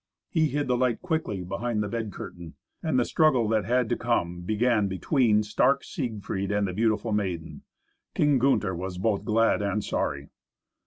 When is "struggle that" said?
3.05-3.65